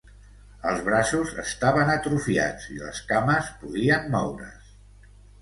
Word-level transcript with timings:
Els 0.69 0.79
braços 0.85 1.33
estaven 1.43 1.91
atrofiats 1.97 2.65
i 2.77 2.79
les 2.87 3.03
cames 3.13 3.53
podien 3.61 4.11
moure's. 4.19 4.75